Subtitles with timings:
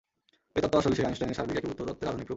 [0.57, 2.29] এ তত্ত্ব আসলে সেই আইনস্টাইনের সার্বিক একীভূত তত্ত্বের আধুনিক রূপ।